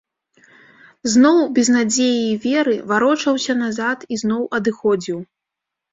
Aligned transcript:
Зноў, 1.15 1.35
без 1.57 1.67
надзеі 1.75 2.17
і 2.31 2.33
веры, 2.47 2.73
варочаўся 2.93 3.53
назад 3.63 3.99
і 4.17 4.19
зноў 4.23 4.41
адыходзіў. 4.61 5.19